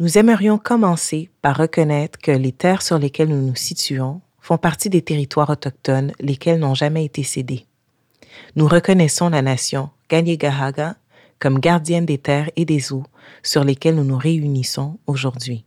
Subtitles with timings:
[0.00, 4.88] nous aimerions commencer par reconnaître que les terres sur lesquelles nous nous situons font partie
[4.88, 7.66] des territoires autochtones lesquels n'ont jamais été cédés.
[8.56, 10.96] Nous reconnaissons la nation Gahaga
[11.38, 13.04] comme gardienne des terres et des eaux
[13.42, 15.66] sur lesquelles nous nous réunissons aujourd'hui.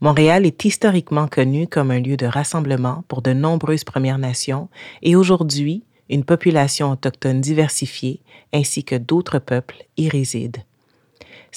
[0.00, 4.70] Montréal est historiquement connu comme un lieu de rassemblement pour de nombreuses Premières Nations
[5.02, 8.22] et aujourd'hui, une population autochtone diversifiée
[8.54, 10.64] ainsi que d'autres peuples y résident.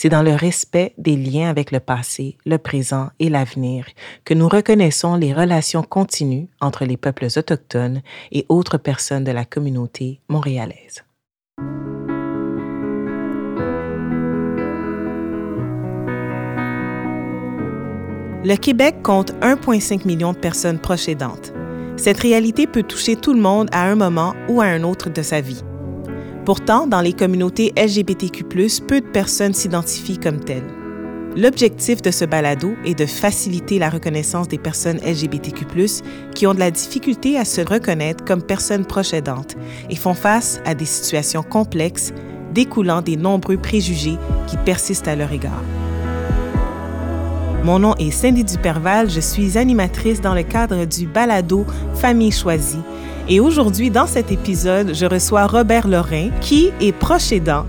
[0.01, 3.85] C'est dans le respect des liens avec le passé, le présent et l'avenir
[4.23, 8.01] que nous reconnaissons les relations continues entre les peuples autochtones
[8.31, 11.03] et autres personnes de la communauté montréalaise.
[18.45, 21.51] Le Québec compte 1,5 million de personnes proches aidantes.
[21.97, 25.21] Cette réalité peut toucher tout le monde à un moment ou à un autre de
[25.21, 25.61] sa vie.
[26.49, 28.43] Pourtant, dans les communautés LGBTQ,
[28.87, 30.65] peu de personnes s'identifient comme telles.
[31.37, 35.67] L'objectif de ce balado est de faciliter la reconnaissance des personnes LGBTQ,
[36.33, 39.57] qui ont de la difficulté à se reconnaître comme personnes proches aidantes
[39.91, 42.13] et font face à des situations complexes
[42.51, 45.63] découlant des nombreux préjugés qui persistent à leur égard.
[47.63, 52.81] Mon nom est Cindy Duperval, je suis animatrice dans le cadre du balado Famille choisie
[53.29, 57.63] et aujourd'hui, dans cet épisode, je reçois Robert Lorrain, qui est proche aidant.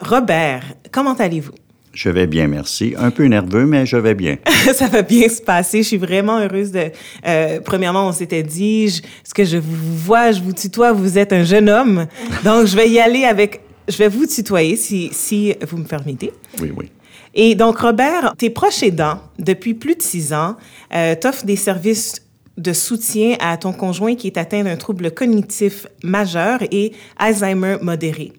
[0.00, 0.62] Robert,
[0.92, 1.54] comment allez-vous?
[1.92, 2.94] Je vais bien, merci.
[2.96, 4.36] Un peu nerveux, mais je vais bien.
[4.74, 5.82] ça va bien se passer.
[5.82, 6.90] Je suis vraiment heureuse de.
[7.26, 11.18] Euh, premièrement, on s'était dit, je, ce que je vous vois, je vous tutoie, vous
[11.18, 12.06] êtes un jeune homme.
[12.44, 13.60] Donc, je vais y aller avec.
[13.88, 16.32] Je vais vous tutoyer si, si vous me permettez.
[16.60, 16.90] Oui, oui.
[17.34, 20.56] Et donc, Robert, tes proches aidants, depuis plus de six ans,
[20.94, 22.22] euh, t'offrent des services
[22.56, 28.32] de soutien à ton conjoint qui est atteint d'un trouble cognitif majeur et Alzheimer modéré.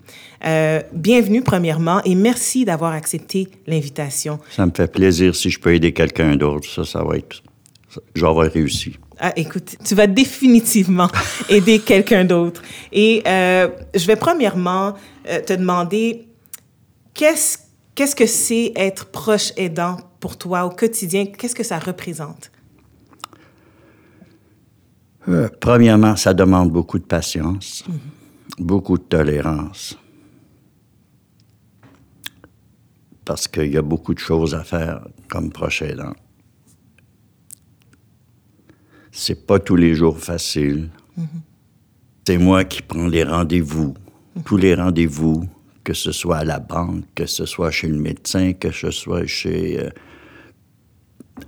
[0.45, 4.39] Euh, bienvenue premièrement et merci d'avoir accepté l'invitation.
[4.51, 6.69] Ça me fait plaisir si je peux aider quelqu'un d'autre.
[6.69, 7.41] Ça, ça va être...
[8.13, 8.97] J'aurai réussi.
[9.19, 11.09] Ah, écoute, tu vas définitivement
[11.50, 12.61] aider quelqu'un d'autre.
[12.91, 14.95] Et euh, je vais premièrement
[15.29, 16.28] euh, te demander
[17.13, 17.57] qu'est-ce
[17.95, 21.25] Qu'est-ce que c'est être proche aidant pour toi au quotidien?
[21.28, 22.51] Qu'est-ce que ça représente?
[25.29, 28.00] Euh, premièrement, ça demande beaucoup de patience, mhm.
[28.59, 29.97] beaucoup de tolérance.
[33.23, 36.13] Parce qu'il y a beaucoup de choses à faire comme proche aidant.
[39.11, 40.89] C'est pas tous les jours facile.
[41.16, 41.28] Mhm.
[42.28, 43.95] C'est moi qui prends les rendez-vous,
[44.44, 45.47] tous les rendez-vous,
[45.85, 49.25] que ce soit à la banque, que ce soit chez le médecin, que ce soit
[49.25, 49.79] chez...
[49.79, 49.90] Euh,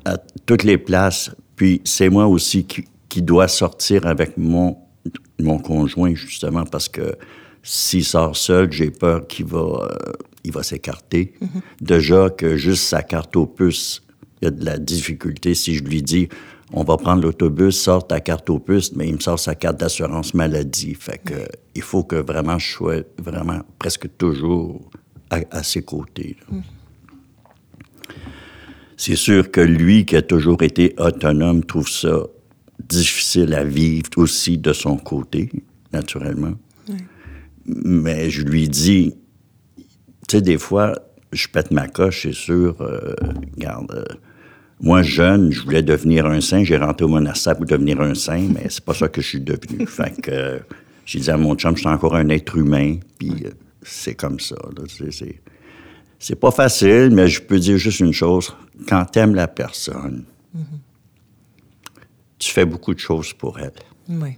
[0.06, 1.31] à toutes les places.
[1.56, 4.78] Puis c'est moi aussi qui, qui, dois sortir avec mon,
[5.40, 7.16] mon conjoint, justement, parce que
[7.64, 11.34] s'il sort seul, j'ai peur qu'il va, euh, il va s'écarter.
[11.42, 11.62] Mm-hmm.
[11.81, 14.04] Déjà que juste sa carte au puce,
[14.42, 16.30] il y a de la difficulté si je lui dis
[16.74, 19.80] on va prendre l'autobus, sort ta carte au puce, mais il me sort sa carte
[19.80, 20.96] d'assurance maladie.
[20.96, 24.82] Fait que, il faut que vraiment je sois vraiment presque toujours
[25.30, 26.36] à, ses côtés.
[26.50, 26.60] Mm.
[28.98, 32.24] C'est sûr que lui, qui a toujours été autonome, trouve ça
[32.80, 35.50] difficile à vivre aussi de son côté,
[35.94, 36.54] naturellement.
[37.66, 39.14] Mais je lui dis,
[40.28, 40.94] tu sais, des fois,
[41.32, 43.14] je pète ma coche, c'est sûr, euh,
[43.56, 44.16] regarde, euh,
[44.80, 46.64] moi, jeune, je voulais devenir un saint.
[46.64, 49.42] J'ai rentré au monastère pour devenir un saint, mais c'est pas ça que je suis
[49.42, 49.88] devenu.
[49.88, 50.60] fait que euh,
[51.06, 53.50] j'ai dit à mon chum, je suis encore un être humain, puis euh,
[53.82, 54.56] c'est comme ça.
[56.20, 58.56] C'est pas facile, mais je peux dire juste une chose.
[58.88, 60.26] Quand t'aimes la personne,
[62.38, 63.72] tu fais beaucoup de choses pour elle.
[64.10, 64.38] Oui.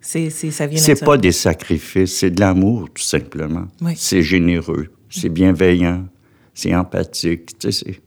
[0.00, 3.66] C'est, ça vient C'est pas des sacrifices, c'est de l'amour, tout simplement.
[3.96, 6.06] C'est généreux, c'est bienveillant,
[6.54, 7.58] c'est empathique.
[7.58, 8.00] Tu sais,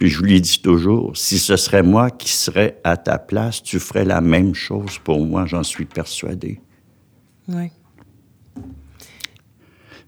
[0.00, 3.78] Puis je lui dis toujours, si ce serait moi qui serais à ta place, tu
[3.78, 6.58] ferais la même chose pour moi, j'en suis persuadé.
[7.48, 7.70] Oui.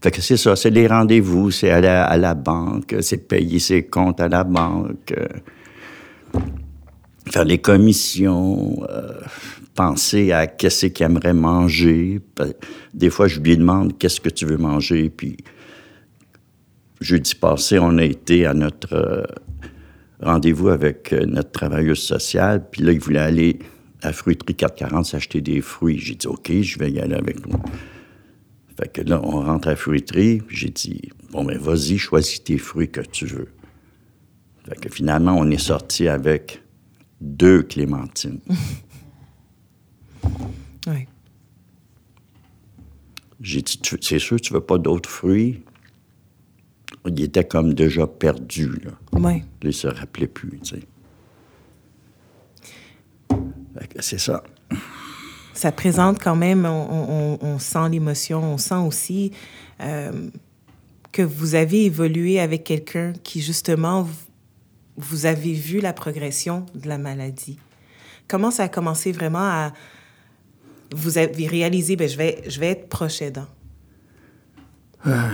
[0.02, 3.84] Fait que c'est ça, c'est des rendez-vous, c'est aller à la banque, c'est payer ses
[3.84, 6.40] comptes à la banque, euh,
[7.30, 9.20] faire les commissions, euh,
[9.74, 12.18] penser à qu'est-ce qu'il aimerait manger.
[12.94, 15.36] Des fois, je lui demande qu'est-ce que tu veux manger, puis
[17.02, 19.22] jeudi passé, on a été à notre euh,
[20.22, 23.58] rendez-vous avec euh, notre travailleuse sociale, puis là, il voulait aller
[24.02, 25.98] à Fruiterie 440 s'acheter des fruits.
[25.98, 27.60] J'ai dit, OK, je vais y aller avec toi.
[28.78, 32.58] Fait que là, on rentre à Fruiterie, puis j'ai dit, bon, ben vas-y, choisis tes
[32.58, 33.48] fruits que tu veux.
[34.68, 36.62] Fait que finalement, on est sorti avec
[37.20, 38.40] deux clémentines.
[40.86, 41.06] oui.
[43.40, 45.62] J'ai dit, c'est sûr, tu veux pas d'autres fruits?
[47.06, 48.92] Il était comme déjà perdu, là.
[49.12, 49.42] Oui.
[49.62, 50.82] Il se rappelait plus, tu sais.
[54.00, 54.42] C'est ça.
[55.54, 59.32] Ça présente quand même, on, sent l'émotion, on sent aussi
[59.80, 60.28] euh,
[61.10, 64.08] que vous avez évolué avec quelqu'un qui, justement,
[64.96, 67.58] vous avez vu la progression de la maladie.
[68.28, 69.72] Comment ça a commencé vraiment à...
[70.94, 73.48] Vous avez réalisé, ben, je, vais, je vais être proche aidant?
[75.06, 75.28] Euh,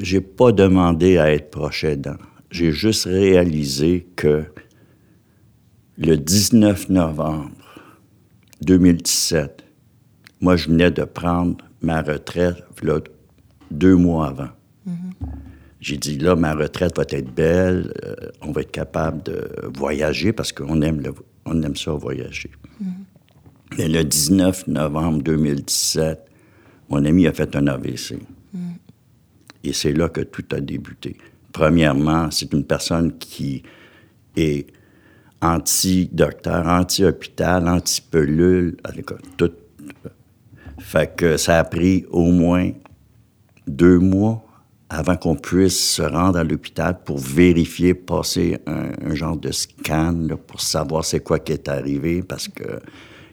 [0.00, 2.16] j'ai pas demandé à être proche aidant.
[2.50, 4.44] J'ai juste réalisé que
[5.98, 7.50] le 19 novembre
[8.62, 9.64] 2017,
[10.40, 13.00] moi, je venais de prendre ma retraite là,
[13.70, 14.48] deux mois avant.
[14.88, 15.26] Mm-hmm.
[15.80, 20.32] J'ai dit, là, ma retraite va être belle, euh, on va être capable de voyager
[20.32, 21.14] parce qu'on aime, le,
[21.44, 22.50] on aime ça voyager.
[22.82, 23.76] Mm-hmm.
[23.78, 26.20] Mais le 19 novembre 2017,
[26.88, 28.16] mon ami a fait un AVC.
[29.66, 31.16] Et c'est là que tout a débuté.
[31.52, 33.64] Premièrement, c'est une personne qui
[34.36, 34.66] est
[35.42, 38.76] anti-docteur, anti-hôpital, anti-pelule,
[39.36, 39.52] tout.
[40.78, 42.70] Fait que ça a pris au moins
[43.66, 44.44] deux mois
[44.88, 50.60] avant qu'on puisse se rendre à l'hôpital pour vérifier, passer un, genre de scan pour
[50.60, 52.80] savoir c'est quoi qui est arrivé parce que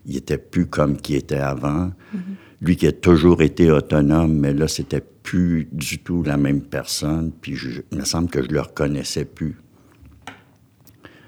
[0.06, 1.92] il était plus comme qui était avant.
[2.16, 2.43] Mm-hmm.
[2.64, 7.32] Lui qui a toujours été autonome, mais là, c'était plus du tout la même personne.
[7.42, 7.58] Puis
[7.92, 9.58] il me semble que je le reconnaissais plus.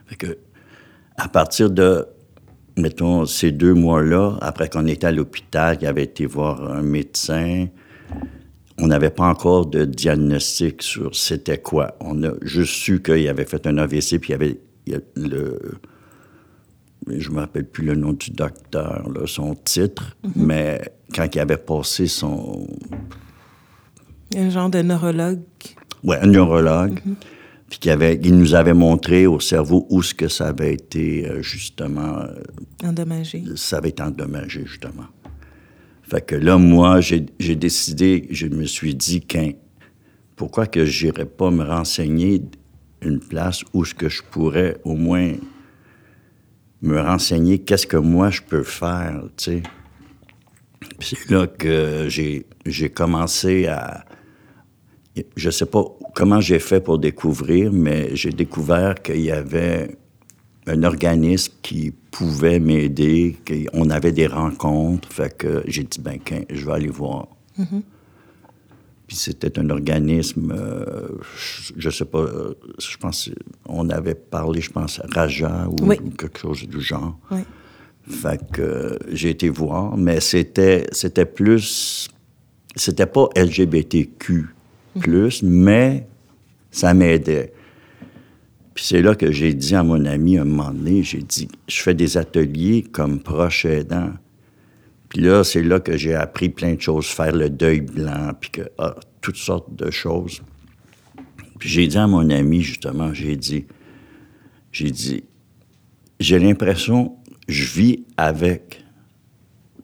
[0.07, 0.37] Fait que
[1.17, 2.05] à partir de,
[2.77, 7.67] mettons, ces deux mois-là, après qu'on était à l'hôpital, il avait été voir un médecin,
[8.77, 11.95] on n'avait pas encore de diagnostic sur c'était quoi.
[12.01, 14.59] On a juste su qu'il avait fait un AVC, puis il avait
[15.15, 15.59] le...
[17.07, 20.31] Je me rappelle plus le nom du docteur, son titre, mm-hmm.
[20.35, 20.81] mais
[21.13, 22.67] quand il avait passé son...
[24.35, 25.41] Un genre de neurologue.
[26.03, 26.99] Oui, un neurologue.
[26.99, 27.15] Mm-hmm
[27.69, 31.41] puis avait, il nous avait montré au cerveau où ce que ça avait été euh,
[31.41, 32.35] justement euh,
[32.83, 33.43] endommagé.
[33.55, 35.07] Ça avait été endommagé justement.
[36.03, 39.53] Fait que là, moi, j'ai décidé, je me suis dit, qu'un,
[40.35, 42.43] pourquoi que j'irais pas me renseigner
[43.01, 45.33] une place où ce que je pourrais au moins
[46.85, 49.63] me renseigner qu'est-ce que moi je peux faire, c'est
[51.29, 54.05] là que j'ai commencé à,
[55.35, 55.83] je sais pas
[56.13, 59.97] comment j'ai fait pour découvrir, mais j'ai découvert qu'il y avait
[60.67, 65.11] un organisme qui pouvait m'aider, qu'on avait des rencontres.
[65.11, 67.27] Fait que j'ai dit, ben, je vais aller voir.
[67.59, 67.81] Mm-hmm.
[69.15, 71.07] Puis c'était un organisme, euh,
[71.77, 73.29] je, sais pas, euh, je pense,
[73.65, 77.17] on avait parlé, je pense, Raja ou quelque chose du genre.
[77.31, 77.39] Oui.
[78.09, 82.09] Fait que j'ai été voir, mais c'était, c'était plus,
[82.75, 84.47] c'était pas LGBTQ
[84.99, 86.05] plus, mais
[86.69, 87.53] ça m'aidait.
[88.73, 91.81] Puis c'est là que j'ai dit à mon ami un moment donné, j'ai dit, je
[91.81, 94.11] fais des ateliers comme proche aidant.
[95.15, 98.49] Puis là, c'est là que j'ai appris plein de choses, faire le deuil blanc, puis
[98.49, 100.41] que, ah, toutes sortes de choses.
[101.57, 103.65] Puis j'ai dit à mon ami, justement, j'ai dit,
[104.73, 105.23] j'ai dit,
[106.19, 107.15] j'ai l'impression,
[107.47, 108.83] je vis avec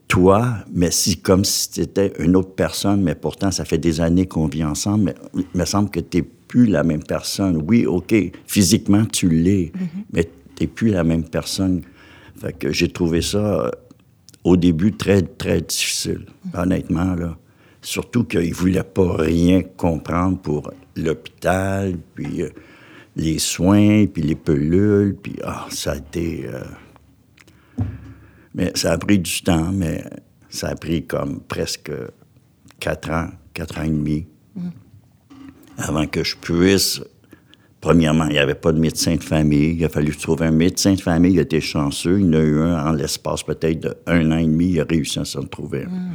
[0.06, 4.26] toi, mais si comme si c'était une autre personne, mais pourtant ça fait des années
[4.26, 7.62] qu'on vit ensemble, mais il me semble que tu n'es plus la même personne.
[7.66, 8.14] Oui, OK,
[8.46, 10.04] physiquement tu l'es, mm-hmm.
[10.12, 10.24] mais
[10.56, 11.80] tu n'es plus la même personne.
[12.36, 13.70] Fait que j'ai trouvé ça euh,
[14.44, 17.36] au début très, très difficile, honnêtement, là.
[17.84, 22.50] Surtout qu'il ne voulait pas rien comprendre pour l'hôpital, puis euh,
[23.16, 26.46] les soins, puis les pelules, puis ah, ça a été...
[26.46, 26.62] Euh,
[28.54, 30.04] mais ça a pris du temps, mais
[30.48, 31.90] ça a pris comme presque
[32.78, 34.26] quatre ans, quatre ans et demi,
[35.78, 37.02] avant que je puisse.
[37.82, 39.74] Premièrement, il n'y avait pas de médecin de famille.
[39.76, 41.32] Il a fallu trouver un médecin de famille.
[41.32, 42.20] Il était chanceux.
[42.20, 44.70] Il y en a eu un en l'espace peut-être d'un an et demi.
[44.70, 45.86] Il a réussi à s'en trouver.
[45.86, 46.12] Mm,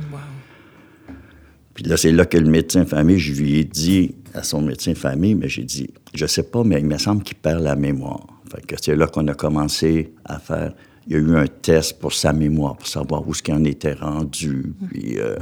[1.74, 4.62] Puis là, c'est là que le médecin de famille, je lui ai dit à son
[4.62, 7.62] médecin de famille, mais j'ai dit, je sais pas, mais il me semble qu'il perd
[7.62, 8.26] la mémoire.
[8.50, 10.72] Fait que c'est là qu'on a commencé à faire
[11.06, 13.64] il y a eu un test pour sa mémoire, pour savoir où ce qu'il en
[13.64, 14.74] était rendu.
[14.90, 15.36] Puis euh,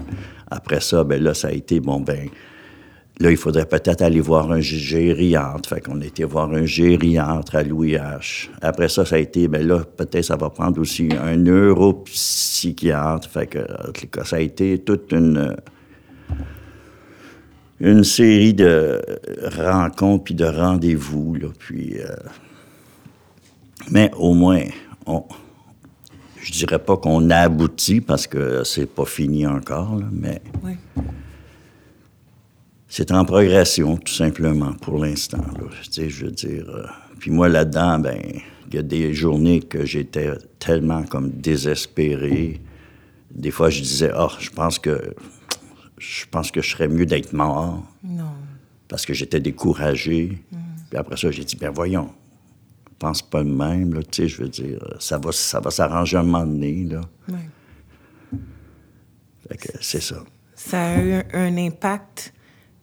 [0.50, 2.29] après ça, ben là, ça a été, bon, ben
[3.19, 5.69] là, il faudrait peut-être aller voir un gériatre.
[5.69, 8.50] Fait qu'on été voir un gériatre à Louis H.
[8.62, 13.29] Après ça, ça a été, ben là, peut-être ça va prendre aussi un neuropsychiatre.
[13.29, 15.55] Fait que, ça a été toute une
[17.81, 19.01] une série de
[19.57, 22.00] rencontres puis de rendez-vous, là, puis...
[22.00, 22.07] Euh,
[23.91, 24.63] mais au moins,
[25.05, 25.25] on,
[26.41, 30.41] je dirais pas qu'on a abouti parce que c'est pas fini encore, mais
[32.98, 35.44] c'est en progression, tout simplement, pour l'instant.
[35.84, 36.64] Tu sais, je veux dire.
[36.70, 36.86] euh,
[37.20, 38.22] puis moi, là-dedans, ben,
[38.70, 42.62] il y a des journées que j'étais tellement comme désespéré.
[43.32, 45.14] Des fois, je disais, ah, je pense que
[45.98, 48.32] je pense que je serais mieux d'être mort Non.
[48.88, 50.42] parce que j'étais découragé.
[50.90, 52.10] Puis après ça, j'ai dit, ben voyons,
[52.98, 56.16] pense pas le même, là, tu sais, je veux dire, ça va, ça va s'arranger
[56.16, 57.02] un moment donné, là.
[57.28, 58.40] Ouais.
[59.50, 60.24] Fait que c'est ça.
[60.56, 62.32] Ça a eu un impact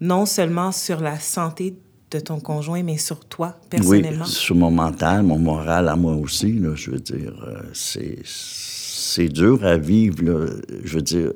[0.02, 1.76] non seulement sur la santé
[2.10, 4.24] de ton conjoint, mais sur toi, personnellement.
[4.24, 8.18] Oui, sur mon mental, mon moral à moi aussi, là, je veux dire, euh, c'est,
[8.24, 10.46] c'est dur à vivre, là.
[10.82, 11.32] Je veux dire,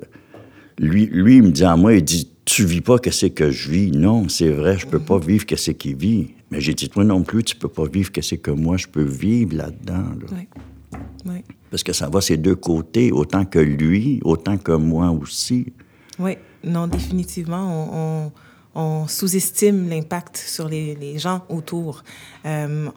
[0.77, 3.51] lui, lui, il me dit à moi, il dit, tu vis pas que c'est que
[3.51, 3.91] je vis?
[3.91, 6.35] Non, c'est vrai, je peux pas vivre que c'est qu'il vit.
[6.51, 8.87] Mais j'ai dit, toi non plus, tu peux pas vivre que c'est que moi, je
[8.87, 10.27] peux vivre là-dedans, là.
[10.33, 10.99] Oui.
[11.25, 11.43] Oui.
[11.71, 15.73] Parce que ça va ces deux côtés, autant que lui, autant que moi aussi.
[16.19, 16.37] Oui.
[16.63, 18.31] Non, définitivement, on, on,
[18.77, 22.03] on sous-estime l'impact sur les, gens autour.
[22.45, 22.87] Euh.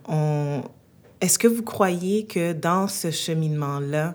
[1.21, 4.15] Est-ce que vous croyez que dans ce cheminement-là,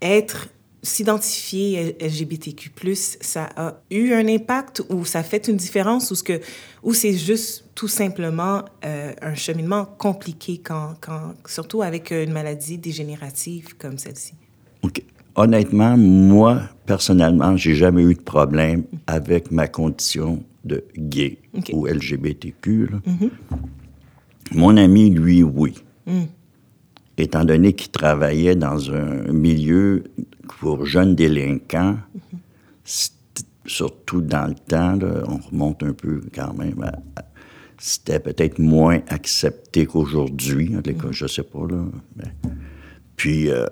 [0.00, 0.48] être
[0.82, 6.40] s'identifier LGBTQ+, ça a eu un impact ou ça fait une différence ou, ce que,
[6.82, 12.76] ou c'est juste tout simplement euh, un cheminement compliqué, quand, quand, surtout avec une maladie
[12.76, 14.34] dégénérative comme celle-ci?
[14.82, 15.02] OK.
[15.36, 21.38] Honnêtement, moi, personnellement, j'ai jamais eu de problème avec ma condition de gay
[21.72, 22.86] ou LGBTQ.
[22.90, 22.98] là.
[24.52, 25.74] Mon ami, lui, oui.
[27.16, 30.04] Étant donné qu'il travaillait dans un milieu
[30.60, 31.96] pour jeunes délinquants,
[32.84, 33.14] c'était-
[33.66, 37.24] surtout dans le temps, là, on remonte un peu quand même, à- à-
[37.78, 40.74] c'était peut-être moins accepté qu'aujourd'hui,
[41.12, 41.84] je sais pas, là.
[43.16, 43.64] puis, euh,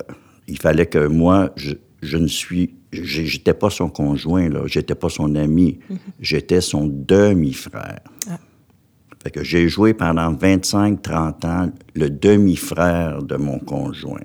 [0.48, 1.72] il fallait que moi, je,
[2.02, 2.74] je ne suis...
[2.92, 4.66] J'étais pas son conjoint, là.
[4.66, 5.78] J'étais pas son ami.
[6.20, 8.02] J'étais son demi-frère.
[9.22, 14.20] Fait que j'ai joué pendant 25-30 ans le demi-frère de mon conjoint.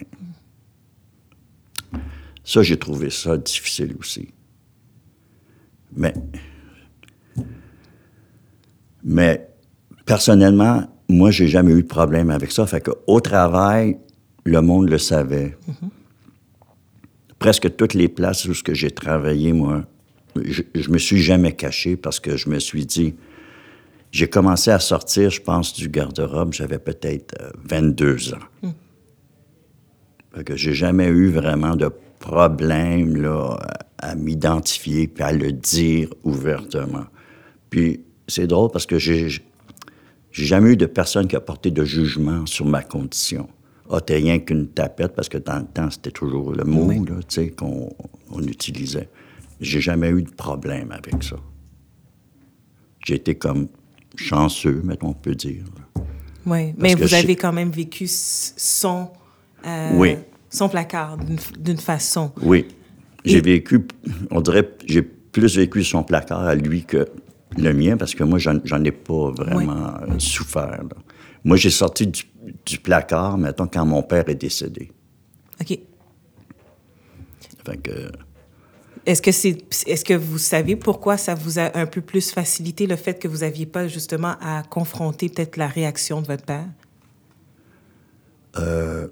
[2.43, 4.29] Ça, j'ai trouvé ça difficile aussi.
[5.95, 6.13] Mais...
[9.03, 9.47] Mais
[10.05, 12.65] personnellement, moi, j'ai jamais eu de problème avec ça.
[12.65, 13.97] Fait que au travail,
[14.43, 15.57] le monde le savait.
[17.39, 19.83] Presque toutes les places où ce que j'ai travaillé, moi,
[20.43, 23.15] je, je me suis jamais caché parce que je me suis dit,
[24.11, 28.69] j'ai commencé à sortir, je pense, du garde-robe, j'avais peut-être euh, 22 ans.
[30.33, 33.57] Fait que j'ai jamais eu vraiment de problème là,
[33.99, 37.05] à, à m'identifier puis à le dire ouvertement.
[37.69, 39.29] Puis c'est drôle parce que j'ai
[40.37, 43.49] j'ai jamais eu de personne qui a porté de jugement sur ma condition.
[43.89, 47.01] Ah, t'es rien qu'une tapette, parce que dans le temps, c'était toujours le mot Oui.
[47.07, 47.89] là, qu'on
[48.31, 49.09] on utilisait.
[49.61, 51.37] J'ai jamais eu de problème avec ça.
[53.05, 53.67] J'ai été comme
[54.15, 55.63] chanceux, mettons, on peut dire.
[56.45, 59.09] Oui, mais vous avez quand même vécu son,
[59.65, 60.17] euh, Oui.
[60.49, 61.17] son placard
[61.59, 62.31] d'une façon.
[62.41, 62.65] Oui.
[63.25, 63.85] J'ai Et- vécu,
[64.31, 67.07] on dirait, j'ai plus vécu son placard à lui que
[67.57, 70.83] le mien, parce que moi, j'en ai pas vraiment euh, souffert.
[70.83, 70.89] là.
[71.47, 72.23] Moi, j'ai sorti du,
[72.65, 74.91] du placard, mettons, quand mon père est décédé.
[75.61, 75.79] OK.
[77.65, 78.11] Fait que,
[79.05, 82.85] Est-ce que, c'est, est-ce que vous savez pourquoi ça vous a un peu plus facilité
[82.85, 86.67] le fait que vous n'aviez pas justement à confronter peut-être la réaction de votre père?
[88.57, 89.07] Euh,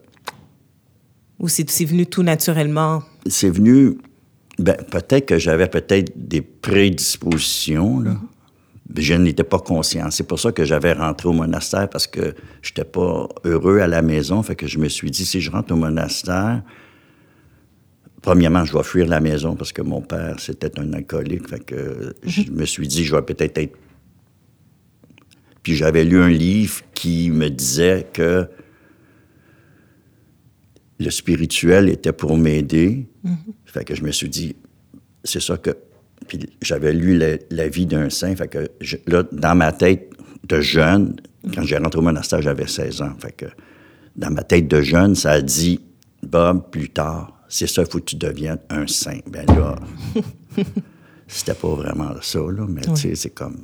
[1.39, 3.01] Ou c'est, c'est venu tout naturellement?
[3.27, 3.97] c'est venu,
[4.59, 8.11] ben, peut-être que j'avais peut-être des prédispositions, là.
[8.11, 8.34] Mais
[8.97, 10.11] Je n'étais pas conscient.
[10.11, 14.01] C'est pour ça que j'avais rentré au monastère, parce que j'étais pas heureux à la
[14.01, 14.43] maison.
[14.43, 16.61] Fait que je me suis dit, si je rentre au monastère,
[18.21, 21.47] premièrement, je vais fuir la maison parce que mon père, c'était un alcoolique.
[21.47, 23.77] Fait que je me suis dit, je vais peut-être être...
[25.63, 28.47] Puis j'avais lu un livre qui me disait que
[30.99, 33.07] le spirituel était pour m'aider.
[33.65, 34.55] Fait que je me suis dit,
[35.23, 35.71] c'est ça que...
[36.27, 38.35] Puis j'avais lu la, la vie d'un saint.
[38.35, 40.09] Fait que je- là, dans ma tête
[40.47, 41.15] de jeune,
[41.53, 43.13] quand j'ai rentré au monastère, j'avais 16 ans.
[43.19, 43.45] Fait que
[44.15, 45.79] dans ma tête de jeune, ça a dit,
[46.23, 49.19] Bob, plus tard, c'est ça, il faut que tu deviennes un saint.
[49.29, 49.75] Ben là,
[51.27, 53.57] c'était pas vraiment ça, là, mais tu sais, c'est comme...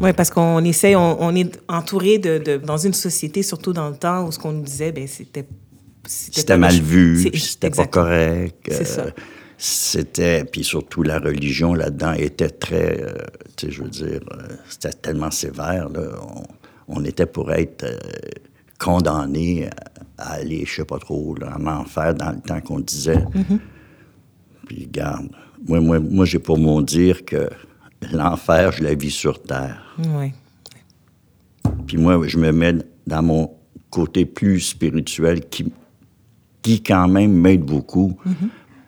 [0.00, 3.90] Oui, parce qu'on essaie, on, on est entouré de, de- dans une société, surtout dans
[3.90, 5.46] le temps où ce qu'on nous disait, ben c'était...
[6.06, 8.56] C'était mal vu, c'était pas correct.
[8.68, 9.06] C'est euh, ça.
[9.64, 13.12] C'était, puis surtout la religion là-dedans était très, euh,
[13.56, 15.88] tu sais, je veux dire, euh, c'était tellement sévère.
[15.88, 17.96] Là, on, on était pour être euh,
[18.80, 19.68] condamné
[20.18, 23.18] à, à aller, je sais pas trop, là, en enfer dans le temps qu'on disait.
[23.18, 23.58] Mm-hmm.
[24.66, 25.28] Puis garde,
[25.68, 27.48] moi, moi, moi j'ai pour mon dire que
[28.12, 29.94] l'enfer, je la vis sur terre.
[29.96, 30.32] Oui.
[31.86, 33.52] Puis moi, je me mets dans mon
[33.90, 35.72] côté plus spirituel qui,
[36.62, 38.18] qui quand même m'aide beaucoup.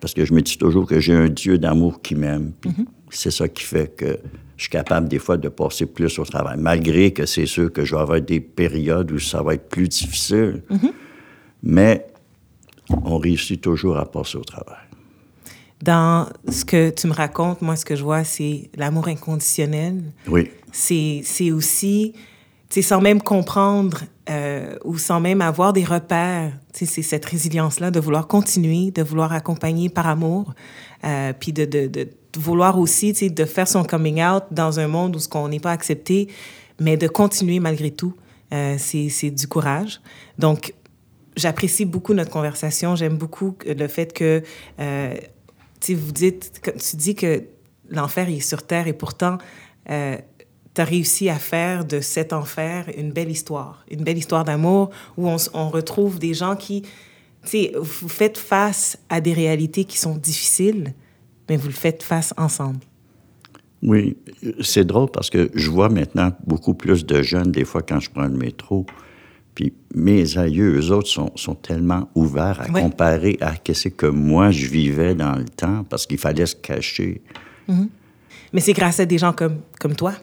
[0.05, 2.51] Parce que je me dis toujours que j'ai un Dieu d'amour qui m'aime.
[2.61, 2.71] Puis
[3.09, 4.19] c'est ça qui fait que
[4.55, 6.57] je suis capable des fois de passer plus au travail.
[6.59, 9.89] Malgré que c'est sûr que je vais avoir des périodes où ça va être plus
[9.89, 10.61] difficile.
[11.63, 12.05] Mais
[12.87, 14.85] on réussit toujours à passer au travail.
[15.81, 20.03] Dans ce que tu me racontes, moi, ce que je vois, c'est l'amour inconditionnel.
[20.27, 20.51] Oui.
[20.71, 22.13] C'est aussi,
[22.75, 27.99] sais, sans même comprendre euh, ou sans même avoir des repères, c'est cette résilience-là de
[27.99, 30.53] vouloir continuer, de vouloir accompagner par amour,
[31.03, 35.15] euh, puis de, de, de vouloir aussi, de faire son coming out dans un monde
[35.15, 36.27] où ce qu'on n'est pas accepté,
[36.79, 38.13] mais de continuer malgré tout.
[38.53, 40.01] Euh, c'est c'est du courage.
[40.37, 40.73] Donc,
[41.35, 42.95] j'apprécie beaucoup notre conversation.
[42.95, 44.43] J'aime beaucoup le fait que,
[45.79, 45.95] tu
[46.95, 47.43] dis que
[47.89, 49.37] l'enfer est sur terre et pourtant,
[50.75, 54.89] tu as réussi à faire de cet enfer une belle histoire, une belle histoire d'amour
[55.17, 56.89] où on, retrouve des gens qui, tu
[57.43, 60.93] sais, vous faites face à des réalités qui sont difficiles,
[61.49, 62.79] mais vous le faites face ensemble.
[63.81, 64.17] Oui,
[64.61, 68.09] c'est drôle parce que je vois maintenant beaucoup plus de jeunes, des fois, quand je
[68.09, 68.85] prends le métro.
[69.53, 72.81] Puis mes aïeux, eux autres, sont, sont tellement ouverts à Ouais.
[72.81, 77.21] comparer à ce que moi, je vivais dans le temps parce qu'il fallait se cacher.
[78.51, 80.13] Mais c'est grâce à des gens comme, comme toi.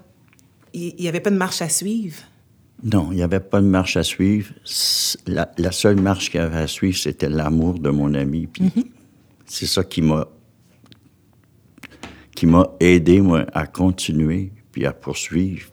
[0.75, 2.23] Il n'y avait pas de marche à suivre?
[2.83, 4.53] Non, il n'y avait pas de marche à suivre.
[5.27, 8.47] La, la seule marche qu'il y avait à suivre, c'était l'amour de mon ami.
[8.47, 8.73] Puis
[9.47, 10.29] c'est ça qui m'a
[12.35, 15.69] qui m'a aidé, moi, à continuer puis à poursuivre.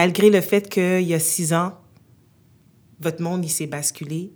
[0.00, 1.74] Malgré le fait qu'il y a six ans,
[3.00, 4.32] votre monde, il s'est basculé?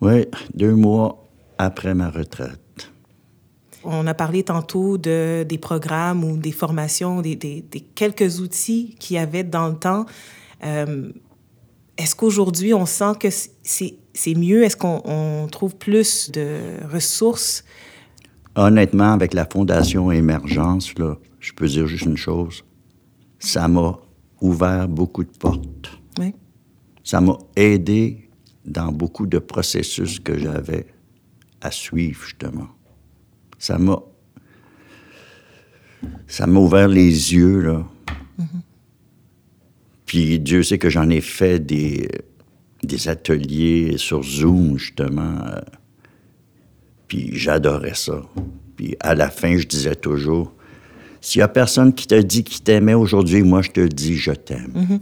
[0.00, 2.90] Oui, deux mois après ma retraite.
[3.84, 8.96] On a parlé tantôt de, des programmes ou des formations, des, des- des quelques outils
[8.98, 10.06] qu'il y avait dans le temps.
[10.64, 11.12] Euh,
[11.96, 14.64] Est-ce qu'aujourd'hui, on sent que c'est mieux?
[14.64, 16.48] Est-ce qu'on on trouve plus de
[16.92, 17.62] ressources?
[18.56, 22.64] Honnêtement, avec la Fondation Émergence, là, je peux dire juste une chose.
[23.38, 24.00] Ça m'a
[24.40, 25.98] ouvert beaucoup de portes.
[26.18, 26.34] Oui.
[27.04, 28.28] Ça m'a aidé
[28.64, 30.86] dans beaucoup de processus que j'avais
[31.60, 32.68] à suivre, justement.
[33.58, 34.00] Ça m'a.
[36.26, 37.86] Ça m'a ouvert les yeux, là.
[40.04, 42.08] Puis Dieu sait que j'en ai fait des,
[42.82, 45.38] des ateliers sur Zoom, justement.
[45.46, 45.60] euh,
[47.08, 48.22] Puis j'adorais ça.
[48.76, 50.52] Puis à la fin, je disais toujours
[51.26, 54.30] s'il y a personne qui t'a dit qu'il t'aimait aujourd'hui, moi, je te dis je
[54.30, 55.00] t'aime.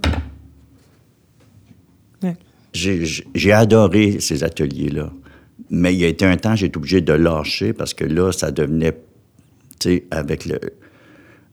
[2.22, 2.34] Ouais.
[2.72, 5.12] J'ai- adoré ces ateliers-là.
[5.68, 8.32] Mais il y a été un temps, j'ai été obligé de lâcher parce que là,
[8.32, 8.92] ça devenait,
[9.78, 10.58] tu sais, avec le,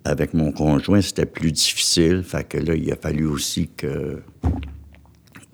[0.05, 2.23] avec mon conjoint, c'était plus difficile.
[2.23, 4.21] Fait que là, il a fallu aussi que,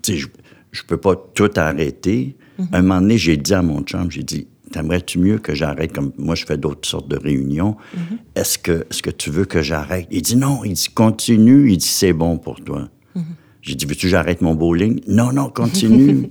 [0.00, 0.28] tu sais, je,
[0.70, 2.36] je peux pas tout arrêter.
[2.70, 6.12] Un moment donné, j'ai dit à mon chum, j'ai dit, t'aimerais-tu mieux que j'arrête comme
[6.18, 7.76] moi, je fais d'autres sortes de réunions?
[8.34, 10.06] Est-ce que, est-ce que tu veux que j'arrête?
[10.10, 12.88] Il dit non, il dit continue, il dit c'est bon pour toi.
[13.68, 15.02] J'ai dit, veux-tu que j'arrête mon bowling?
[15.06, 16.30] Non, non, continue.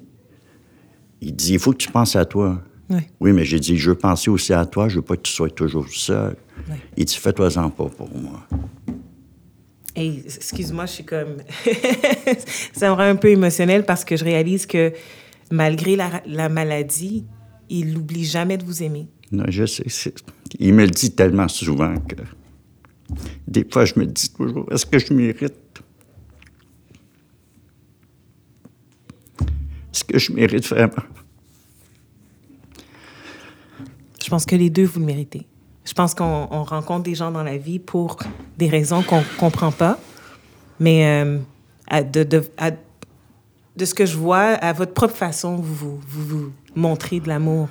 [1.21, 2.63] il dit, il faut que tu penses à toi.
[2.89, 3.01] Oui.
[3.19, 5.31] Oui, mais j'ai dit, je veux penser aussi à toi, je veux pas que tu
[5.31, 6.35] sois toujours seul.
[6.69, 6.77] Oui.
[6.95, 8.47] Il dit, fais-toi-en pas pour moi.
[9.95, 11.37] Hey, excuse-moi, je suis comme...
[12.73, 14.93] ça me rend un peu émotionnel parce que je réalise que
[15.51, 17.25] malgré la, la maladie,
[17.69, 19.07] il n'oublie jamais de vous aimer.
[19.31, 19.83] Non, je sais.
[20.59, 22.15] Il me le dit tellement souvent que
[23.47, 25.53] des fois, je me dis toujours, est-ce que je mérite?
[29.93, 30.91] Est-ce que je mérite vraiment?
[34.23, 35.47] Je pense que les deux, vous le méritez.
[35.85, 38.17] Je pense qu'on on rencontre des gens dans la vie pour
[38.57, 39.97] des raisons qu'on comprend pas.
[40.79, 41.39] Mais euh,
[41.87, 42.71] à- de, de, à-
[43.77, 47.27] de ce que je vois, à votre propre façon, vous vous, vous, vous montrez de
[47.27, 47.69] l'amour.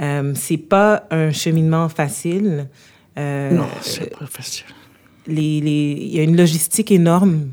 [0.00, 2.68] Euh, c'est pas un cheminement facile.
[3.18, 4.66] Euh, non, c'est pas facile.
[5.26, 7.48] les, les- il y a une logistique énorme.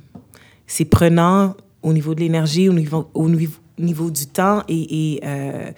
[0.66, 4.64] C'est prenant au niveau de l'énergie, au niveau, au niveau, niveau du temps.
[4.68, 5.72] Et, et, euh,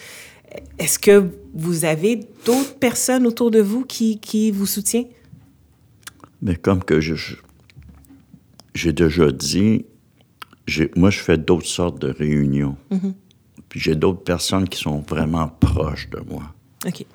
[0.80, 5.06] est-ce que vous avez d'autres personnes autour de vous qui, qui vous soutiennent?
[6.42, 7.36] Mais comme que je, je-
[8.74, 9.86] j'ai déjà dit,
[10.96, 12.78] moi, je fais d'autres sortes de réunions.
[13.70, 16.54] Puis j'ai d'autres personnes qui sont vraiment proches de moi.
[16.86, 17.06] OK.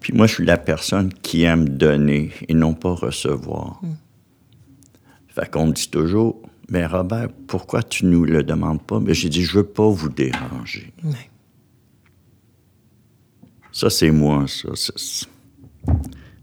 [0.00, 3.80] Puis moi, je suis la personne qui aime donner et non pas recevoir.
[5.28, 9.00] Fait qu'on me dit toujours, mais Robert, pourquoi tu nous le demandes pas?
[9.00, 10.92] Mais j'ai dit, je veux pas vous déranger.
[13.72, 14.68] Ça, c'est moi, ça.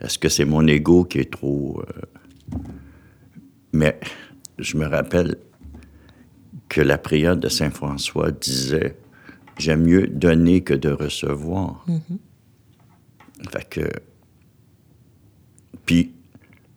[0.01, 1.81] Est-ce que c'est mon ego qui est trop...
[1.81, 2.57] euh,
[3.73, 3.99] Mais
[4.57, 5.35] je me rappelle
[6.69, 8.95] que la prière de Saint François disait,
[9.57, 11.85] j'aime mieux donner que de recevoir.
[13.51, 13.89] Fait que...
[15.85, 16.13] Puis,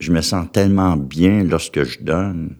[0.00, 2.56] je me sens tellement bien lorsque je donne,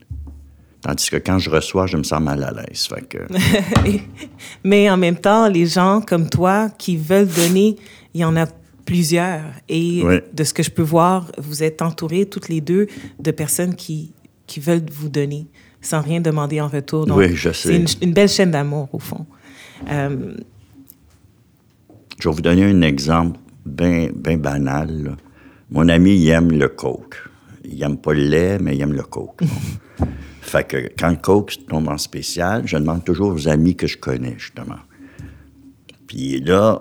[0.83, 2.89] tandis que quand je reçois, je me sens mal à l'aise.
[3.09, 3.19] Que...
[4.65, 7.77] Mais en même temps, les gens comme toi qui veulent donner,
[8.13, 8.47] il y en a
[8.85, 9.43] plusieurs.
[9.69, 10.17] Et Oui.
[10.33, 12.87] de ce que je peux voir, vous êtes entourés toutes les deux
[13.19, 14.13] de personnes qui,
[14.55, 15.49] qui veulent vous donner
[15.81, 17.07] sans rien demander en retour.
[17.07, 17.77] Donc, Oui, je C'est sais.
[17.77, 19.27] une, une belle chaîne d'amour, au fond.
[19.91, 20.37] Euh,
[22.21, 25.03] Je vais vous donner un exemple bien ben banal.
[25.03, 25.11] là.
[25.71, 27.17] Mon ami, il aime le coke.
[27.65, 29.41] Il aime pas le lait, mais il aime le coke.
[29.43, 30.07] Bon.
[30.41, 33.99] fait que quand le coke tombe en spécial, je demande toujours aux amis que je
[33.99, 34.79] connais, justement.
[36.07, 36.81] Puis là,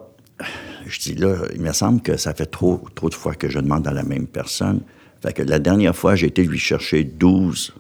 [0.86, 3.58] je dis là, il me semble que ça fait trop, trop de fois que je
[3.58, 4.82] demande à la même personne.
[5.24, 7.74] Fait que la dernière fois, j'ai été lui chercher 12,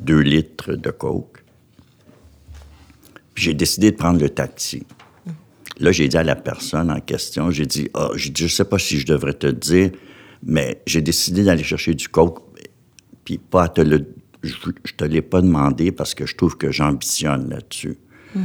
[0.00, 1.44] 2 litres de coke.
[3.34, 4.86] J'ai décidé de prendre le taxi.
[5.80, 8.98] Là, j'ai dit à la personne en question, j'ai dit, ah, je sais pas si
[8.98, 9.90] je devrais te dire,
[10.42, 12.42] mais j'ai décidé d'aller chercher du coke,
[13.22, 14.06] puis pas te le,
[14.42, 17.98] je, je te l'ai pas demandé parce que je trouve que j'ambitionne là-dessus.
[18.34, 18.40] Elle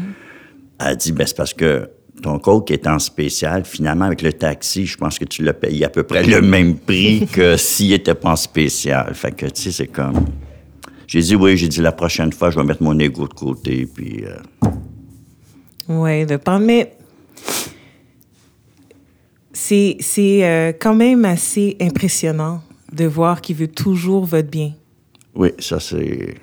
[0.80, 1.90] a dit, ben c'est parce que
[2.22, 3.66] ton coke est en spécial.
[3.66, 6.78] Finalement, avec le taxi, je pense que tu l'as payé à peu près le même
[6.78, 9.14] prix que s'il était pas en spécial.
[9.16, 10.26] Fait que, tu sais, c'est comme...
[11.08, 13.86] J'ai dit, oui, j'ai dit, la prochaine fois, je vais mettre mon ego de côté,
[13.94, 14.24] puis...
[14.26, 14.70] euh,
[15.90, 16.60] Oui, de pas.
[16.60, 16.96] Mais
[19.52, 24.74] c'est euh, quand même assez impressionnant de voir qu'il veut toujours votre bien.
[25.36, 26.36] oui, ça, c'est...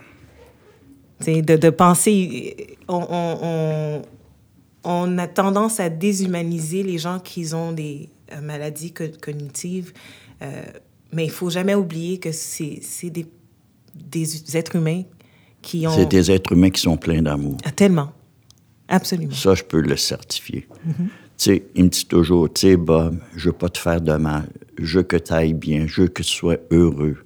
[1.22, 2.78] C'est de, de penser.
[2.88, 4.02] On, on, on,
[4.84, 9.92] on a tendance à déshumaniser les gens qui ont des euh, maladies co- cognitives,
[10.42, 10.62] euh,
[11.12, 13.26] mais il faut jamais oublier que c'est des,
[13.94, 15.02] des êtres humains
[15.60, 15.90] qui ont.
[15.94, 17.56] C'est des êtres humains qui sont pleins d'amour.
[17.64, 18.12] Ah, tellement.
[18.88, 19.34] Absolument.
[19.34, 20.66] Ça, je peux le certifier.
[20.86, 20.94] Tu
[21.36, 24.48] sais, il me dit toujours, tu sais, Bob, je veux pas te faire de mal.
[24.78, 25.86] Je veux que tu ailles bien.
[25.86, 27.16] Je veux que tu sois heureux.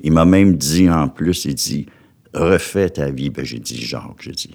[0.00, 1.86] Il m'a même dit en plus, il dit,
[2.34, 3.30] refais ta vie.
[3.30, 4.50] Ben, j'ai dit, Jacques, j'ai dit,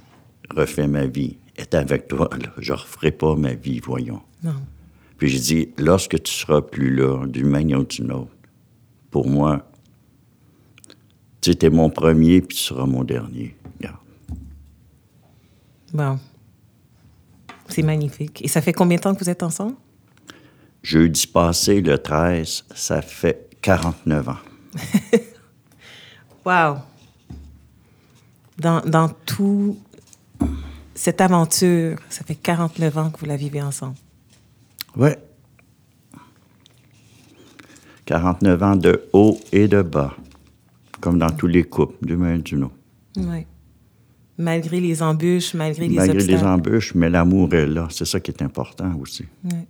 [0.56, 1.38] refais ma vie.
[1.58, 2.50] Est avec toi, là.
[2.58, 4.22] Je referai pas ma vie, voyons.
[4.44, 4.56] Non.
[5.18, 8.36] Puis j'ai dit, lorsque tu seras plus là, d'une manière ou d'une autre,
[9.10, 9.66] pour moi,
[11.40, 13.56] tu étais mon premier, puis tu seras mon dernier.
[13.78, 13.98] Regarde.
[15.94, 16.20] Bon.
[17.70, 18.44] C'est magnifique.
[18.44, 19.76] Et ça fait combien de temps que vous êtes ensemble?
[20.84, 24.38] Jeudi passé, le 13, ça fait 49 ans.
[26.46, 26.78] Wow!
[28.60, 29.80] Dans, dans tout
[30.96, 33.96] cette aventure, ça fait 49 ans que vous la vivez ensemble.
[34.96, 35.18] Ouais.
[38.06, 40.16] 49 ans de haut et de bas,
[41.02, 42.76] comme dans tous les couples, du main d'une autre.
[43.18, 43.46] Oui.
[44.38, 47.88] Malgré les embûches, malgré les Malgré les embûches, mais l'amour est là.
[47.90, 49.26] C'est ça qui est important aussi.
[49.44, 49.66] Ouais.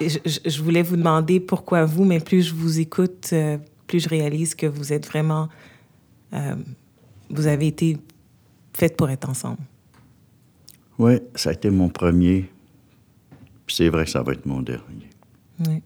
[0.00, 4.54] Je voulais vous demander pourquoi vous, mais plus je vous écoute, euh, plus je réalise
[4.54, 5.48] que vous êtes vraiment...
[6.32, 6.56] euh,
[7.30, 7.98] vous avez été
[8.72, 9.58] faites pour être ensemble.
[10.98, 12.50] Oui, ça a été mon premier.
[13.66, 15.10] Puis c'est vrai que ça va être mon dernier.
[15.66, 15.82] Oui.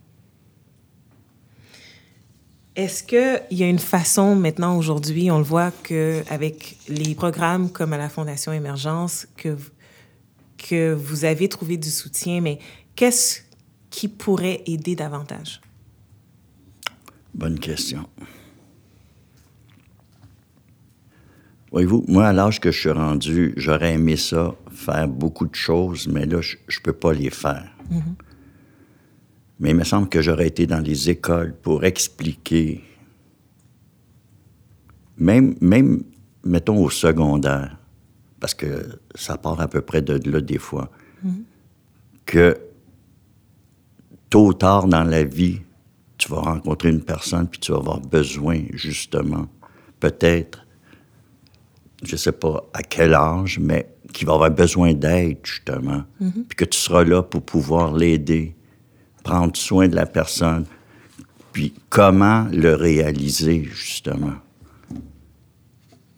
[2.75, 7.95] Est-ce qu'il y a une façon maintenant aujourd'hui, on le voit qu'avec les programmes comme
[7.95, 9.57] à la Fondation Émergence, que,
[10.59, 12.59] que vous avez trouvé du soutien, mais
[12.95, 13.41] qu'est-ce
[13.89, 15.63] qui pourrait aider davantage?
[17.33, 18.07] Bonne question.
[21.73, 26.07] Voyez-vous, moi, à l'âge que je suis rendu, j'aurais aimé ça, faire beaucoup de choses,
[26.09, 27.69] mais là, je ne peux pas les faire.
[29.59, 32.85] Mais il me semble que j'aurais été dans les écoles pour expliquer,
[35.19, 36.03] même, même
[36.45, 37.79] mettons, au secondaire,
[38.39, 40.91] parce que ça part à peu près de là des fois,
[42.25, 42.57] que
[44.31, 45.61] tôt ou tard dans la vie,
[46.19, 49.47] tu vas rencontrer une personne puis tu vas avoir besoin, justement,
[50.01, 50.66] peut-être,
[52.03, 56.65] je sais pas à quel âge, mais qui va avoir besoin d'aide, justement, puis que
[56.65, 58.55] tu seras là pour pouvoir l'aider,
[59.23, 60.65] prendre soin de la personne,
[61.53, 64.35] puis comment le réaliser, justement?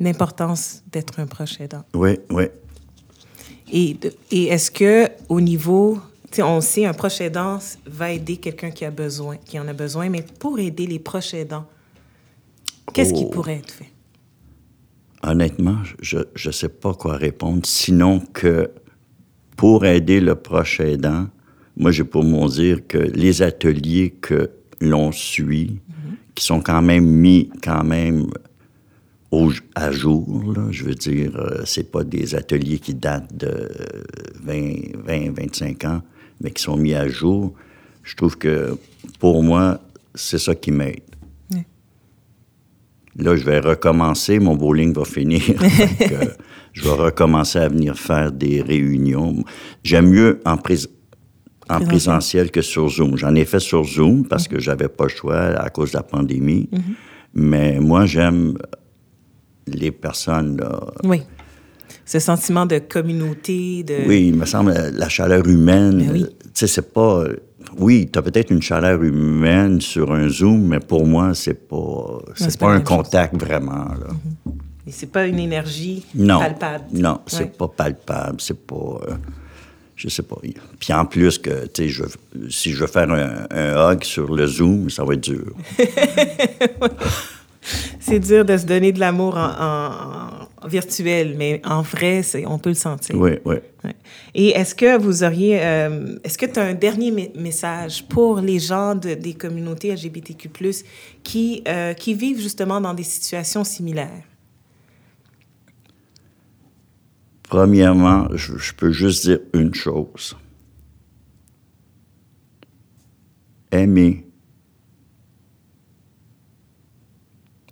[0.00, 1.84] L'importance d'être un proche aidant.
[1.94, 2.44] Oui, oui.
[3.72, 3.96] Et,
[4.30, 5.98] et est-ce que au niveau
[6.30, 9.72] sais, on sait un proche aidant va aider quelqu'un qui a besoin, qui en a
[9.72, 11.66] besoin, mais pour aider les proches aidants,
[12.92, 13.30] qu'est-ce qui Oh.
[13.30, 13.90] pourrait être fait?
[15.22, 18.70] Honnêtement, je ne sais pas quoi répondre, sinon que
[19.56, 21.26] pour aider le proche aidant,
[21.76, 24.50] moi, j'ai pour mon dire que les ateliers que
[24.80, 25.78] l'on suit,
[26.34, 28.26] qui sont quand même mis quand même
[29.30, 33.68] au, à jour, là, je veux dire, euh, c'est pas des ateliers qui datent de
[34.42, 36.02] 20, 20, 25 ans,
[36.40, 37.54] mais qui sont mis à jour.
[38.02, 38.76] Je trouve que
[39.18, 39.80] pour moi,
[40.14, 41.02] c'est ça qui m'aide.
[43.18, 45.42] Là, je vais recommencer, mon bowling va finir.
[45.98, 46.14] Que
[46.72, 49.42] je vais recommencer à venir faire des réunions.
[49.82, 52.50] J'aime mieux en, en Présentiel.
[52.52, 53.16] que sur Zoom.
[53.16, 56.02] J'en ai fait sur Zoom parce que j'avais pas le choix à cause de la
[56.04, 56.68] pandémie.
[57.34, 58.56] Mais moi, j'aime
[59.66, 60.80] les personnes, là.
[61.04, 61.22] Oui.
[62.04, 64.06] Ce sentiment de communauté, de...
[64.06, 66.22] Oui, il me semble, euh, la chaleur humaine, Ben oui.
[66.22, 67.24] euh, tu sais, c'est pas...
[67.76, 72.18] Oui, tu as peut-être une chaleur humaine sur un Zoom, mais pour moi, c'est pas...
[72.34, 72.88] C'est pas, un chose.
[72.88, 74.08] contact vraiment, là.
[74.86, 76.38] Et c'est pas une énergie Non.
[76.38, 76.84] palpable?
[76.94, 77.52] Non, c'est Ouais.
[77.58, 78.74] pas palpable, c'est pas.
[79.08, 79.14] euh,
[79.96, 80.36] je sais pas.
[80.78, 82.04] Puis en plus que, tu sais,
[82.48, 85.52] si je veux faire un, un hug sur le Zoom, ça va être dur.
[88.00, 90.17] C'est dur de se donner de l'amour en
[90.68, 93.16] virtuel, mais en vrai, c'est, on peut le sentir.
[93.16, 93.56] Oui, oui.
[93.84, 93.94] Ouais.
[94.34, 98.40] Et est-ce que vous auriez, euh, est-ce que tu as un dernier me- message pour
[98.40, 100.48] les gens de- des communautés LGBTQ+,
[101.22, 104.22] qui, euh, qui vivent justement dans des situations similaires?
[107.44, 110.36] Premièrement, je, je peux juste dire une chose.
[113.70, 114.26] Aimer,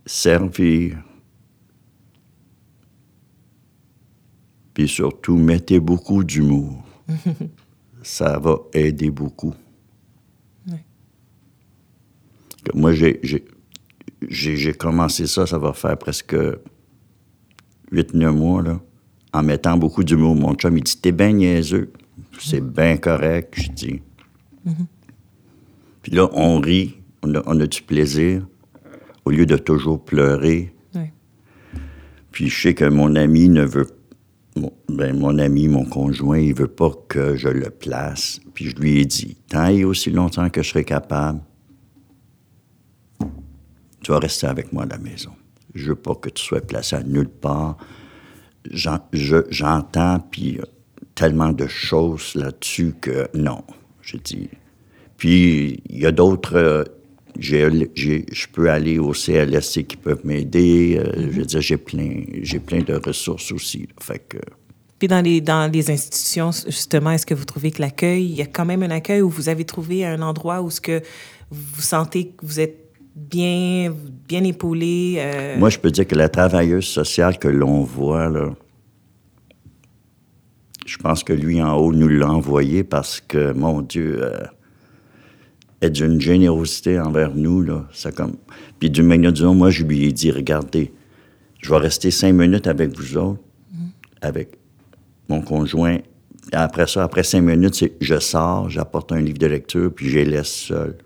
[0.04, 1.02] servir,
[4.76, 6.84] puis surtout, mettez beaucoup d'humour.
[8.02, 9.54] Ça va aider beaucoup.
[12.74, 16.36] Moi, j'ai- commencé ça, ça va faire presque
[17.90, 18.80] 8-9 mois, là,
[19.32, 20.34] en mettant beaucoup d'humour.
[20.34, 21.90] Mon chum, il dit T'es bien niaiseux.
[22.38, 24.02] C'est bien correct, je dis.
[26.02, 28.46] Puis là, on rit, on a, on a du plaisir,
[29.24, 30.74] au lieu de toujours pleurer.
[32.30, 33.86] Puis je sais que mon ami ne veut
[34.88, 38.40] ben, mon ami, mon conjoint, il veut pas que je le place.
[38.54, 41.40] Puis je lui ai dit, tant et aussi longtemps que je serai capable,
[44.02, 45.32] tu vas rester avec moi à la maison.
[45.74, 47.76] Je veux pas que tu sois placé à nulle part.
[48.70, 50.62] J'en- je- J'entends, puis euh,
[51.14, 53.62] tellement de choses là-dessus que non.
[54.02, 54.48] J'ai dit.
[55.16, 56.84] Puis il y a d'autres.
[57.40, 60.99] Je peux aller au CLSC qui peuvent m'aider.
[60.99, 63.81] euh, Je veux dire, j'ai plein, j'ai plein de ressources aussi.
[63.81, 63.94] là.
[64.01, 64.38] Fait que.
[64.99, 68.40] Puis dans les, dans les institutions, justement, est-ce que vous trouvez que l'accueil, il y
[68.42, 71.03] a quand même un accueil où vous avez trouvé un endroit où ce que
[71.51, 72.79] vous sentez que vous êtes
[73.14, 73.94] bien,
[74.27, 75.16] bien épaulé?
[75.18, 78.55] euh, Moi, je peux dire que la travailleuse sociale que l'on voit, là,
[80.87, 84.38] je pense que lui en haut nous l'a envoyé parce que, mon Dieu, euh,
[85.80, 87.62] est d'une générosité envers nous.
[87.62, 88.36] Là, ça comme...
[88.78, 90.92] Puis d'une manière disons, moi, je lui ai dit, regardez,
[91.62, 93.40] je vais rester cinq minutes avec vous autres,
[94.20, 94.58] avec
[95.28, 95.98] mon conjoint.
[96.52, 100.08] Et après ça, après cinq minutes, c'est je sors, j'apporte un livre de lecture, puis
[100.08, 100.96] je les laisse seuls.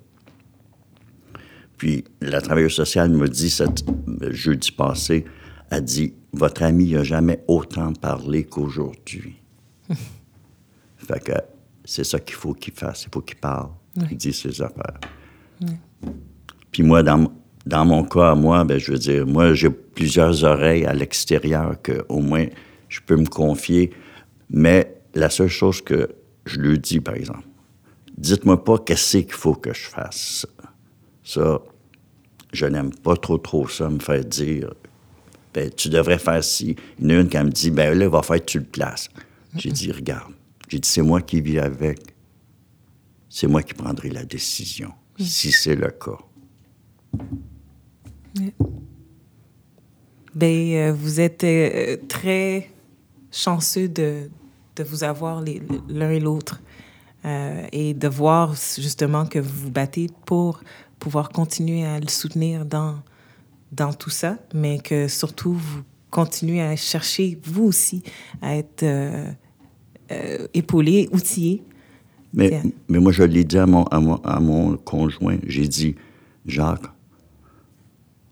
[1.78, 3.85] Puis la travailleuse sociale m'a dit, cette,
[4.33, 5.24] jeudi passé,
[5.70, 9.40] a dit, votre ami n'a jamais autant parlé qu'aujourd'hui.
[10.98, 11.33] fait que
[11.85, 13.70] c'est ça qu'il faut qu'il fasse, il faut qu'il parle,
[14.09, 14.98] qu'il dise ses affaires.
[16.70, 20.94] Puis moi, dans, mon cas, moi, ben, je veux dire, moi, j'ai plusieurs oreilles à
[20.94, 22.46] l'extérieur que au moins
[22.88, 23.90] je peux me confier.
[24.48, 26.09] Mais la seule chose que
[26.46, 27.44] je lui dis, par exemple,
[28.16, 30.46] dites-moi pas qu'est-ce qu'il faut que je fasse.
[31.22, 31.61] Ça,
[32.53, 34.72] je n'aime pas trop, trop ça, me faire dire,
[35.55, 36.76] ben, tu devrais faire ci.
[36.98, 38.64] Il y en a une qui me dit, ben là, il va faire tu le
[38.64, 39.09] places.
[39.57, 40.33] J'ai dit, regarde,
[40.68, 42.10] j'ai dit, c'est moi qui vis avec.
[43.33, 46.19] C'est moi qui prendrai la décision, si c'est le cas.
[50.35, 52.71] Ben, euh, vous êtes euh, très
[53.31, 54.29] chanceux de,
[54.75, 55.45] de vous avoir
[55.88, 56.61] l'un et l'autre
[57.25, 60.61] euh, et de voir justement que vous vous battez pour
[60.99, 62.97] pouvoir continuer à le soutenir dans,
[63.71, 68.03] dans tout ça, mais que surtout vous continuez à chercher, vous aussi,
[68.43, 68.85] à être
[70.53, 71.62] épaulé, outillé.
[72.33, 75.38] Mais, mais moi, je l'ai dit à mon, à mon, à mon conjoint.
[75.47, 75.97] J'ai dit,
[76.47, 76.87] Jacques,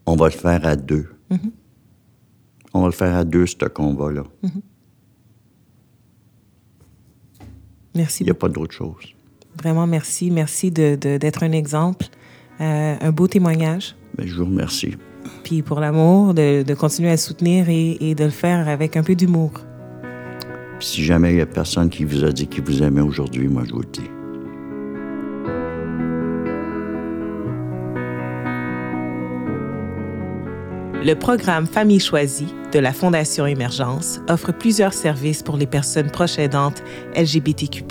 [0.06, 1.08] on va le faire à deux.
[2.72, 4.24] On va le faire à deux, ce combat-là.
[7.94, 8.22] Merci.
[8.22, 9.14] Il n'y a pas d'autre chose.
[9.56, 10.30] Vraiment, merci.
[10.30, 12.06] Merci d'être de, d'être un exemple,
[12.60, 13.96] euh, un beau témoignage.
[14.16, 14.94] Mais ben, je vous remercie.
[15.42, 19.02] Puis pour l'amour, de, de, continuer à soutenir et, et, de le faire avec un
[19.02, 19.52] peu d'humour.
[20.80, 23.64] Si jamais il n'y a personne qui vous a dit qu'il vous aimait aujourd'hui, moi
[23.66, 24.10] je vous le dis.
[31.04, 36.38] Le programme Famille choisie de la Fondation Émergence offre plusieurs services pour les personnes proches
[36.38, 36.82] aidantes
[37.16, 37.84] LGBTQ+,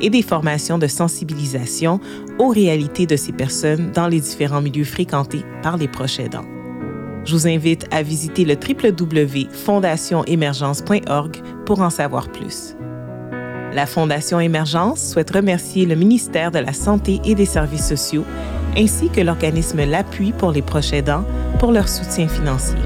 [0.00, 2.00] et des formations de sensibilisation
[2.38, 6.57] aux réalités de ces personnes dans les différents milieux fréquentés par les proches aidants.
[7.28, 11.36] Je vous invite à visiter le www.fondationemergence.org
[11.66, 12.74] pour en savoir plus.
[13.74, 18.24] La Fondation Émergence souhaite remercier le ministère de la Santé et des Services sociaux
[18.78, 21.26] ainsi que l'organisme L'Appui pour les proches aidants
[21.58, 22.78] pour leur soutien financier.